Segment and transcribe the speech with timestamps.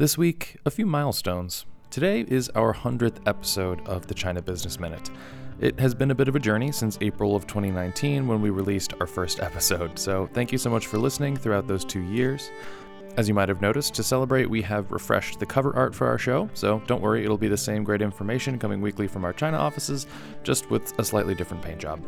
[0.00, 1.66] This week, a few milestones.
[1.90, 5.10] Today is our 100th episode of the China Business Minute.
[5.60, 8.94] It has been a bit of a journey since April of 2019 when we released
[8.98, 12.50] our first episode, so thank you so much for listening throughout those two years.
[13.18, 16.16] As you might have noticed, to celebrate, we have refreshed the cover art for our
[16.16, 19.58] show, so don't worry, it'll be the same great information coming weekly from our China
[19.58, 20.06] offices,
[20.42, 22.00] just with a slightly different paint job.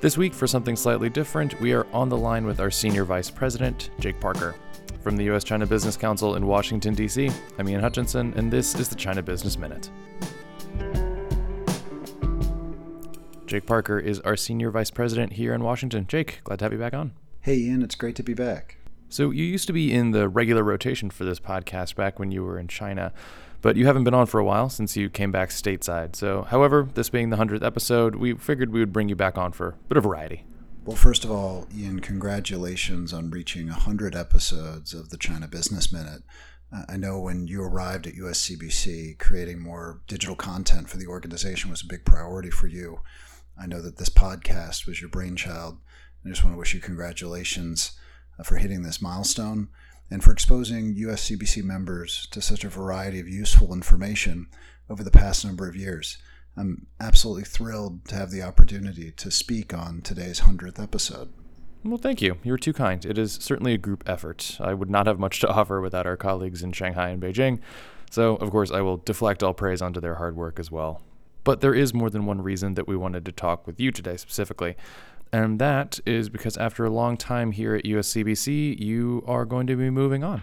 [0.00, 3.30] This week, for something slightly different, we are on the line with our Senior Vice
[3.30, 4.54] President, Jake Parker.
[5.02, 5.44] From the U.S.
[5.44, 9.56] China Business Council in Washington, D.C., I'm Ian Hutchinson, and this is the China Business
[9.56, 9.90] Minute.
[13.46, 16.06] Jake Parker is our Senior Vice President here in Washington.
[16.06, 17.12] Jake, glad to have you back on.
[17.40, 18.76] Hey, Ian, it's great to be back.
[19.08, 22.44] So, you used to be in the regular rotation for this podcast back when you
[22.44, 23.12] were in China,
[23.62, 26.14] but you haven't been on for a while since you came back stateside.
[26.14, 29.52] So, however, this being the 100th episode, we figured we would bring you back on
[29.52, 30.44] for a bit of variety.
[30.88, 36.22] Well, first of all, Ian, congratulations on reaching 100 episodes of the China Business Minute.
[36.74, 41.70] Uh, I know when you arrived at USCBC, creating more digital content for the organization
[41.70, 43.00] was a big priority for you.
[43.60, 45.76] I know that this podcast was your brainchild.
[46.24, 47.92] I just want to wish you congratulations
[48.38, 49.68] uh, for hitting this milestone
[50.10, 54.46] and for exposing USCBC members to such a variety of useful information
[54.88, 56.16] over the past number of years.
[56.58, 61.28] I'm absolutely thrilled to have the opportunity to speak on today's 100th episode.
[61.84, 62.38] Well, thank you.
[62.42, 63.04] You were too kind.
[63.04, 64.58] It is certainly a group effort.
[64.58, 67.60] I would not have much to offer without our colleagues in Shanghai and Beijing.
[68.10, 71.00] So, of course, I will deflect all praise onto their hard work as well.
[71.44, 74.16] But there is more than one reason that we wanted to talk with you today
[74.16, 74.76] specifically.
[75.32, 79.76] And that is because after a long time here at USCBC, you are going to
[79.76, 80.42] be moving on.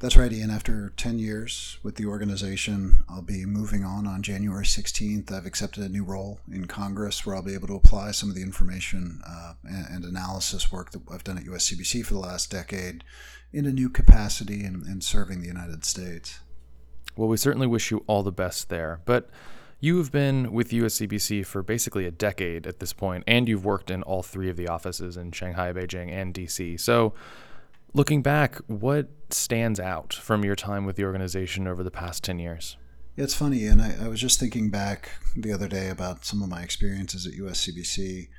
[0.00, 0.50] That's right, Ian.
[0.50, 5.32] After 10 years with the organization, I'll be moving on on January 16th.
[5.32, 8.34] I've accepted a new role in Congress where I'll be able to apply some of
[8.34, 12.50] the information uh, and, and, analysis work that I've done at USCBC for the last
[12.50, 13.04] decade
[13.52, 16.40] in a new capacity and, and serving the United States.
[17.16, 19.00] Well, we certainly wish you all the best there.
[19.04, 19.30] But
[19.80, 23.90] you have been with USCBC for basically a decade at this point, and you've worked
[23.90, 26.80] in all three of the offices in Shanghai, Beijing, and DC.
[26.80, 27.14] So,
[27.96, 32.40] Looking back, what stands out from your time with the organization over the past 10
[32.40, 32.76] years?
[33.16, 36.48] It's funny, and I, I, was just thinking back the other day about some of
[36.48, 38.30] my experiences at USCBC.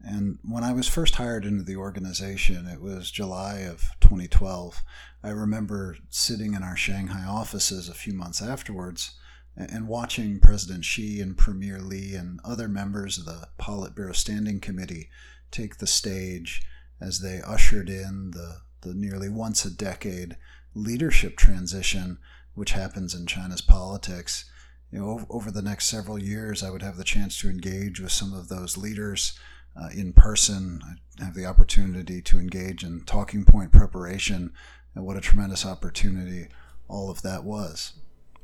[0.00, 4.82] And when I was first hired into the organization, it was July of 2012.
[5.22, 9.12] I remember sitting in our Shanghai offices a few months afterwards
[9.56, 15.08] and watching President Xi and Premier Li and other members of the Politburo Standing Committee
[15.52, 16.62] take the stage
[17.00, 20.36] as they ushered in the the nearly once a decade
[20.74, 22.18] leadership transition
[22.54, 24.44] which happens in China's politics.
[24.90, 28.12] You know, over the next several years, I would have the chance to engage with
[28.12, 29.38] some of those leaders
[29.76, 30.80] uh, in person.
[31.20, 34.52] I have the opportunity to engage in talking point preparation,
[34.94, 36.48] and what a tremendous opportunity
[36.88, 37.94] all of that was.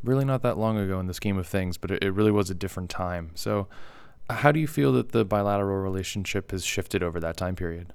[0.02, 2.50] Really, not that long ago in the scheme of things, but it, it really was
[2.50, 3.30] a different time.
[3.34, 3.68] So,
[4.28, 7.92] how do you feel that the bilateral relationship has shifted over that time period?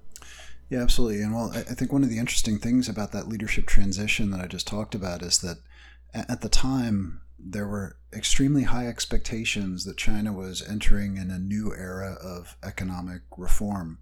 [0.69, 1.21] Yeah, absolutely.
[1.21, 4.47] And well, I think one of the interesting things about that leadership transition that I
[4.47, 5.57] just talked about is that
[6.13, 11.73] at the time, there were extremely high expectations that China was entering in a new
[11.75, 13.99] era of economic reform.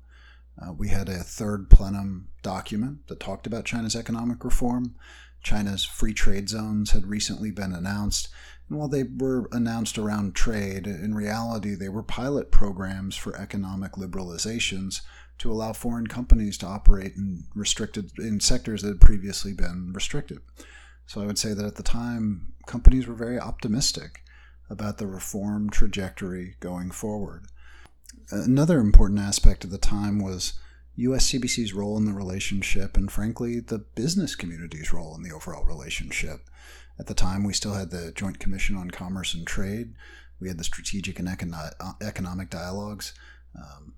[0.61, 4.95] Uh, we had a third plenum document that talked about China's economic reform.
[5.41, 8.29] China's free trade zones had recently been announced.
[8.69, 13.93] And while they were announced around trade, in reality, they were pilot programs for economic
[13.93, 15.01] liberalizations
[15.39, 20.39] to allow foreign companies to operate in restricted in sectors that had previously been restricted.
[21.05, 24.23] So I would say that at the time, companies were very optimistic
[24.69, 27.45] about the reform trajectory going forward.
[28.31, 30.53] Another important aspect of the time was
[30.97, 36.49] USCBC's role in the relationship and, frankly, the business community's role in the overall relationship.
[36.99, 39.95] At the time, we still had the Joint Commission on Commerce and Trade.
[40.39, 43.13] We had the strategic and economic dialogues.
[43.55, 43.93] Um,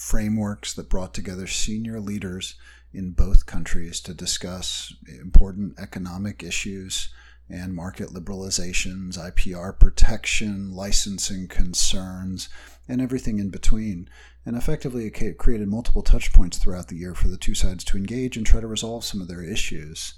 [0.00, 2.54] frameworks that brought together senior leaders
[2.90, 7.10] in both countries to discuss important economic issues
[7.50, 12.48] and market liberalizations, IPR protection, licensing concerns,
[12.88, 14.08] and everything in between.
[14.46, 17.98] And effectively, it created multiple touch points throughout the year for the two sides to
[17.98, 20.14] engage and try to resolve some of their issues.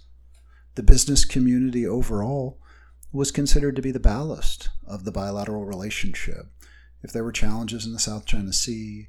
[0.77, 2.61] The business community overall
[3.11, 6.47] was considered to be the ballast of the bilateral relationship.
[7.03, 9.09] If there were challenges in the South China Sea,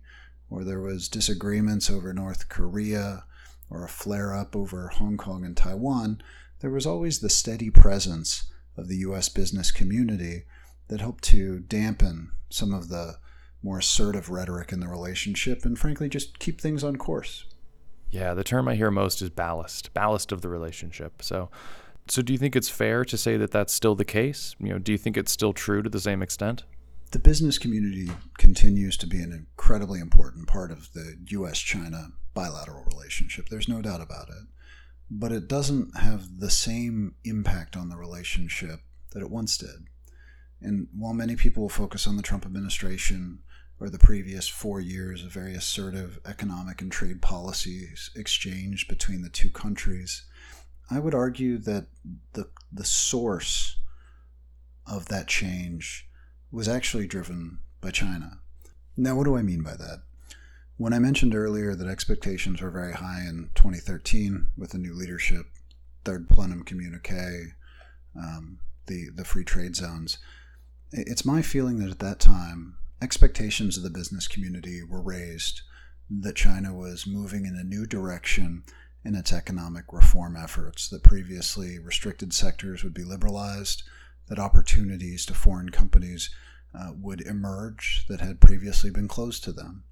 [0.50, 3.26] or there was disagreements over North Korea
[3.70, 6.22] or a flare up over Hong Kong and Taiwan,
[6.60, 10.44] there was always the steady presence of the US business community
[10.88, 13.18] that helped to dampen some of the
[13.62, 17.46] more assertive rhetoric in the relationship and frankly just keep things on course.
[18.10, 21.22] Yeah, the term I hear most is ballast, ballast of the relationship.
[21.24, 21.50] So
[22.08, 24.56] So, do you think it's fair to say that that's still the case?
[24.60, 26.64] You know, do you think it's still true to the same extent?
[27.14, 31.60] The business community continues to be an incredibly important part of the U.S.
[31.60, 33.50] China bilateral relationship.
[33.50, 34.48] There's no doubt about it.
[35.12, 38.80] But it doesn't have the same impact on the relationship
[39.12, 39.86] that it once did.
[40.60, 43.44] And while many people will focus on the Trump administration
[43.80, 49.30] or the previous four years of very assertive economic and trade policies exchanged between the
[49.30, 50.26] two countries,
[50.90, 51.86] I would argue that
[52.34, 53.78] the, the source
[54.88, 56.08] of that change
[56.54, 58.40] was actually driven by China.
[58.96, 60.04] Now, what do I mean by that?
[60.78, 65.48] When I mentioned earlier that expectations were very high in 2013 with the new leadership,
[66.06, 67.54] third plenum communique,
[68.16, 70.20] um, the, the free trade zones,
[70.92, 75.62] it's my feeling that at that time, expectations of the business community were raised
[76.10, 78.64] that China was moving in a new direction
[79.04, 83.84] in its economic reform efforts, that previously restricted sectors would be liberalized,
[84.34, 86.32] that opportunities to foreign companies
[86.74, 89.84] uh, would emerge that had previously been closed to them.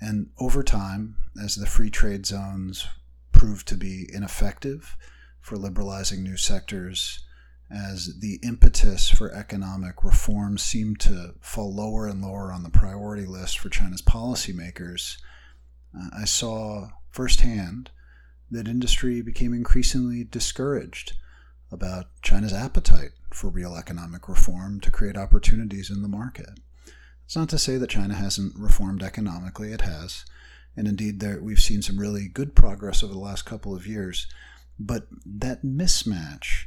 [0.00, 2.88] And over time, as the free trade zones
[3.30, 4.96] proved to be ineffective
[5.40, 7.20] for liberalizing new sectors,
[7.70, 13.24] as the impetus for economic reform seemed to fall lower and lower on the priority
[13.24, 15.16] list for China's policymakers,
[15.96, 17.92] uh, I saw firsthand
[18.50, 21.12] that industry became increasingly discouraged
[21.70, 26.60] about China's appetite for real economic reform to create opportunities in the market.
[27.24, 30.24] It's not to say that China hasn't reformed economically, it has.
[30.76, 34.26] And indeed, there, we've seen some really good progress over the last couple of years.
[34.78, 36.66] But that mismatch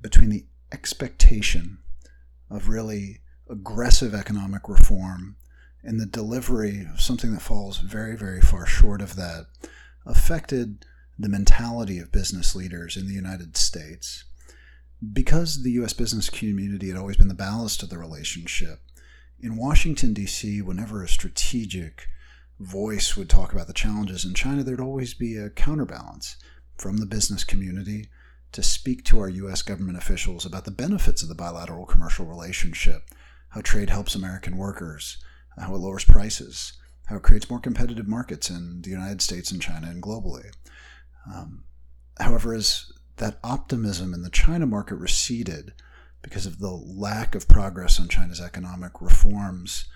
[0.00, 1.78] between the expectation
[2.50, 3.20] of really
[3.50, 5.36] aggressive economic reform
[5.82, 9.46] and the delivery of something that falls very, very far short of that
[10.06, 10.84] affected
[11.18, 14.24] the mentality of business leaders in the United States.
[15.12, 15.92] Because the U.S.
[15.92, 18.80] business community had always been the ballast of the relationship,
[19.40, 22.08] in Washington, D.C., whenever a strategic
[22.58, 26.36] voice would talk about the challenges in China, there'd always be a counterbalance
[26.76, 28.08] from the business community
[28.50, 29.62] to speak to our U.S.
[29.62, 33.02] government officials about the benefits of the bilateral commercial relationship,
[33.50, 35.18] how trade helps American workers,
[35.56, 36.72] how it lowers prices,
[37.06, 40.52] how it creates more competitive markets in the United States and China and globally.
[41.32, 41.64] Um,
[42.18, 45.72] however, as that optimism in the China market receded,
[46.22, 49.86] because of the lack of progress on China's economic reforms.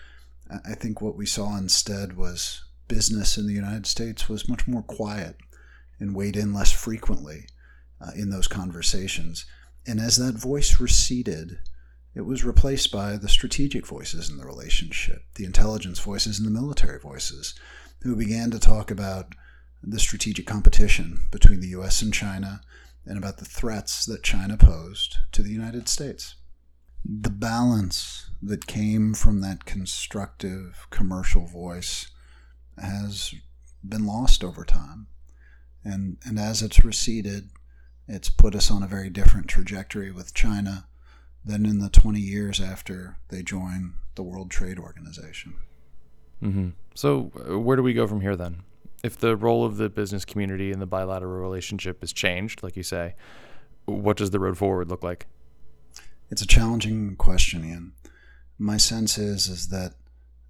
[0.51, 4.83] I think what we saw instead was business in the United States was much more
[4.83, 5.37] quiet
[5.99, 7.47] and weighed in less frequently
[8.01, 9.47] uh, in those conversations.
[9.87, 11.59] And as that voice receded,
[12.15, 16.61] it was replaced by the strategic voices in the relationship, the intelligence voices and the
[16.61, 17.55] military voices,
[18.03, 19.35] who began to talk about
[19.83, 22.61] the strategic competition between the US and China
[23.07, 26.37] and about the threats that China posed to the United States.
[27.05, 32.11] The balance that came from that constructive commercial voice
[32.79, 33.35] has
[33.87, 35.09] been lost over time.
[35.85, 37.51] And, and as it's receded,
[38.07, 40.87] it's put us on a very different trajectory with China
[41.45, 45.55] than in the 20 years after they joined the World Trade Organization.
[46.43, 46.71] Mm-hmm.
[46.95, 48.63] So, uh, where do we go from here then?
[49.03, 52.83] If the role of the business community in the bilateral relationship has changed, like you
[52.83, 53.15] say,
[53.85, 55.27] what does the road forward look like?
[56.31, 57.93] It's a challenging question, Ian.
[58.59, 59.95] My sense is is that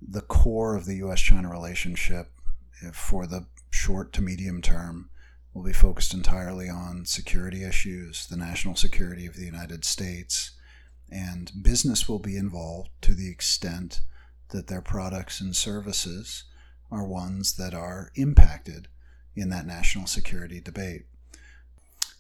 [0.01, 2.29] the core of the U.S.-China relationship,
[2.93, 5.09] for the short to medium term,
[5.55, 10.53] will be focused entirely on security issues, the national security of the United States,
[11.11, 14.01] and business will be involved to the extent
[14.49, 16.45] that their products and services
[16.93, 18.87] are ones that are impacted
[19.35, 21.07] in that national security debate.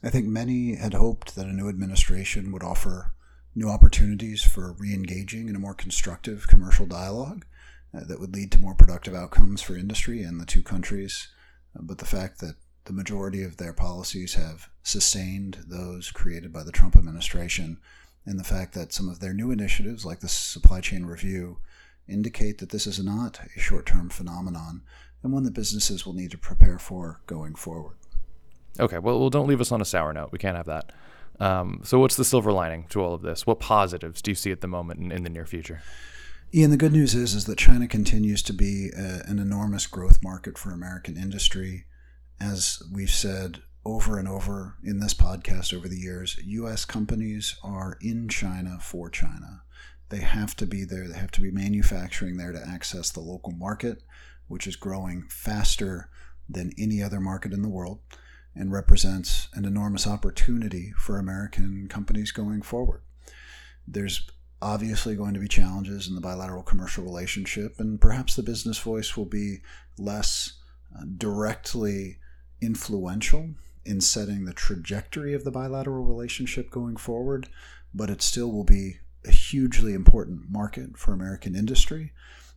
[0.02, 3.12] I think many had hoped that a new administration would offer
[3.54, 7.44] new opportunities for re engaging in a more constructive commercial dialogue
[7.94, 11.28] uh, that would lead to more productive outcomes for industry and the two countries.
[11.76, 16.64] Uh, but the fact that the majority of their policies have sustained those created by
[16.64, 17.78] the Trump administration,
[18.26, 21.58] and the fact that some of their new initiatives, like the supply chain review,
[22.08, 24.82] indicate that this is not a short term phenomenon
[25.22, 27.96] and one that businesses will need to prepare for going forward.
[28.80, 30.30] Okay, well, well, don't leave us on a sour note.
[30.32, 30.92] We can't have that.
[31.40, 33.46] Um, so, what's the silver lining to all of this?
[33.46, 35.82] What positives do you see at the moment and in the near future?
[36.54, 40.22] Ian, the good news is is that China continues to be a, an enormous growth
[40.22, 41.84] market for American industry.
[42.40, 46.84] As we've said over and over in this podcast over the years, U.S.
[46.84, 49.62] companies are in China for China.
[50.12, 51.08] They have to be there.
[51.08, 54.02] They have to be manufacturing there to access the local market,
[54.46, 56.10] which is growing faster
[56.50, 58.00] than any other market in the world.
[58.54, 63.00] and represents an enormous opportunity for American companies going forward.
[63.88, 64.28] There's
[64.60, 69.16] obviously going to be challenges in the bilateral commercial relationship, and perhaps the business voice
[69.16, 69.60] will be
[69.98, 70.60] less
[70.94, 72.18] uh, directly
[72.60, 73.54] influential
[73.84, 77.48] in setting the trajectory of the bilateral relationship going forward,
[77.94, 82.12] but it still will be a hugely important market for American industry,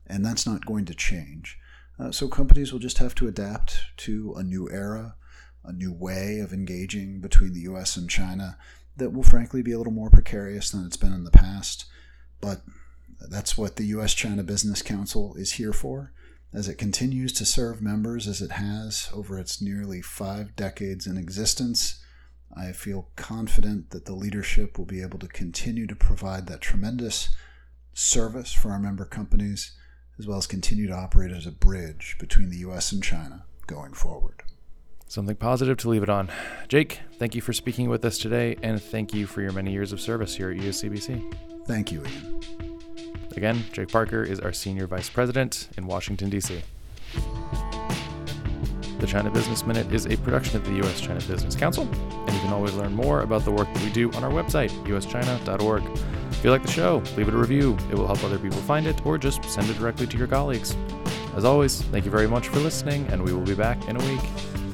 [0.07, 1.57] and that's not going to change.
[1.99, 5.15] Uh, so companies will just have to adapt to a new era,
[5.63, 8.57] a new way of engaging between the US and China
[8.97, 11.85] that will frankly be a little more precarious than it's been in the past.
[12.41, 12.61] But
[13.29, 16.11] that's what the US China Business Council is here for.
[16.53, 21.17] As it continues to serve members as it has over its nearly five decades in
[21.17, 22.01] existence,
[22.55, 27.29] I feel confident that the leadership will be able to continue to provide that tremendous
[27.93, 29.71] service for our member companies,
[30.19, 32.91] as well as continue to operate as a bridge between the U.S.
[32.91, 34.43] and China going forward.
[35.07, 36.29] Something positive to leave it on.
[36.67, 39.91] Jake, thank you for speaking with us today, and thank you for your many years
[39.91, 41.33] of service here at USCBC.
[41.65, 42.41] Thank you, Ian.
[43.35, 46.61] Again, Jake Parker is our Senior Vice President in Washington, D.C.
[48.99, 51.01] The China Business Minute is a production of the U.S.
[51.01, 54.11] China Business Council, and you can always learn more about the work that we do
[54.13, 55.83] on our website, uschina.org.
[56.31, 57.77] If you like the show, leave it a review.
[57.91, 60.75] It will help other people find it, or just send it directly to your colleagues.
[61.35, 64.05] As always, thank you very much for listening, and we will be back in a
[64.05, 64.64] week.